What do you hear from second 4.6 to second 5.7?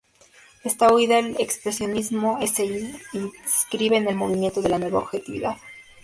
de la Nueva Objetividad.